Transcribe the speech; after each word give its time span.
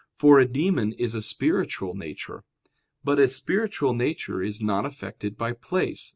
For 0.15 0.39
a 0.39 0.47
demon 0.47 0.93
is 0.93 1.13
a 1.13 1.21
spiritual 1.21 1.93
nature. 1.93 2.43
But 3.03 3.19
a 3.19 3.27
spiritual 3.27 3.93
nature 3.93 4.41
is 4.41 4.59
not 4.59 4.83
affected 4.83 5.37
by 5.37 5.51
place. 5.53 6.09